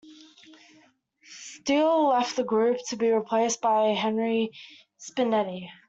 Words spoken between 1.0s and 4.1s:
Steele left the group, to be replaced by